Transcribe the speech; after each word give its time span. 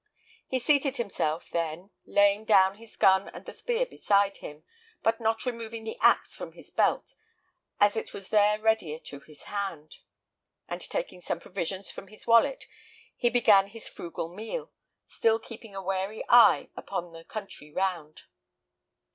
He 0.47 0.57
seated 0.57 0.97
himself, 0.97 1.51
then, 1.51 1.91
laying 2.05 2.43
down 2.43 2.77
his 2.77 2.97
gun 2.97 3.29
and 3.35 3.45
the 3.45 3.53
spear 3.53 3.85
beside 3.85 4.37
him, 4.37 4.63
but 5.03 5.21
not 5.21 5.45
removing 5.45 5.83
the 5.83 5.99
axe 6.01 6.35
from 6.35 6.53
his 6.53 6.71
belt, 6.71 7.13
as 7.79 7.95
it 7.95 8.11
was 8.11 8.29
there 8.29 8.59
readier 8.59 8.97
to 8.97 9.19
his 9.19 9.43
hand; 9.43 9.97
and, 10.67 10.81
taking 10.81 11.21
some 11.21 11.39
provisions 11.39 11.91
from 11.91 12.07
his 12.07 12.25
wallet, 12.25 12.65
he 13.15 13.29
began 13.29 13.67
his 13.67 13.87
frugal 13.87 14.33
meal, 14.33 14.71
still 15.05 15.37
keeping 15.37 15.75
a 15.75 15.83
wary 15.83 16.23
eye 16.27 16.69
upon 16.75 17.11
the 17.11 17.23
country 17.23 17.71
round. 17.71 18.23